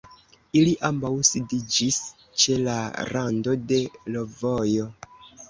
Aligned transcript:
Ili 0.59 0.71
ambaŭ 0.87 1.11
sidiĝis 1.29 1.99
ĉe 2.45 2.57
la 2.63 2.79
rando 3.11 3.55
de 3.75 3.81
l'vojo. 4.17 4.91